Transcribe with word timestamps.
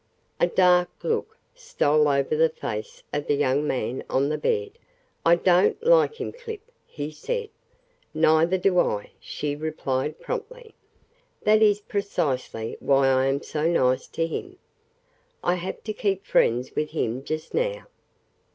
A 0.39 0.47
dark 0.47 0.89
look 1.03 1.37
stole 1.53 2.07
over 2.09 2.35
the 2.35 2.49
face 2.49 3.03
of 3.13 3.27
the 3.27 3.35
young 3.35 3.67
man 3.67 4.03
on 4.09 4.29
the 4.29 4.37
bed. 4.39 4.71
"I 5.23 5.35
don't 5.35 5.79
like 5.83 6.15
him, 6.19 6.31
Clip," 6.31 6.61
he 6.87 7.11
said. 7.11 7.49
"Neither 8.11 8.57
do 8.57 8.79
I," 8.79 9.11
she 9.19 9.55
replied 9.55 10.19
promptly. 10.19 10.73
"That 11.43 11.61
is 11.61 11.81
precisely 11.81 12.77
why 12.79 13.09
I 13.09 13.27
am 13.27 13.43
so 13.43 13.67
nice 13.69 14.07
to 14.07 14.25
him. 14.25 14.57
I 15.43 15.53
have 15.53 15.83
to 15.83 15.93
keep 15.93 16.25
friends 16.25 16.75
with 16.75 16.89
him 16.89 17.23
just 17.23 17.53
now. 17.53 17.85